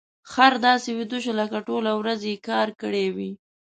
[0.31, 3.31] خر داسې ویده شو لکه ټولې ورځې يې کار کړی وي.